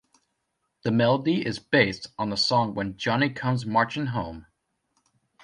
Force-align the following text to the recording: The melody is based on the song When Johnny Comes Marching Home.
The 0.81 0.89
melody 0.89 1.45
is 1.45 1.59
based 1.59 2.07
on 2.17 2.31
the 2.31 2.35
song 2.35 2.73
When 2.73 2.97
Johnny 2.97 3.29
Comes 3.29 3.67
Marching 3.67 4.07
Home. 4.07 4.47